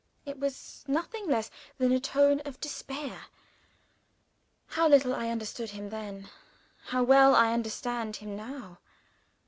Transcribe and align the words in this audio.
It 0.25 0.39
was 0.39 0.83
nothing 0.87 1.29
less 1.29 1.51
than 1.77 1.91
a 1.91 1.99
tone 1.99 2.39
of 2.39 2.59
despair. 2.59 3.25
How 4.69 4.87
little 4.87 5.13
I 5.13 5.29
understood 5.29 5.69
him 5.69 5.91
then! 5.91 6.27
how 6.85 7.03
well 7.03 7.35
I 7.35 7.53
understand 7.53 8.15
him 8.15 8.35
now! 8.35 8.79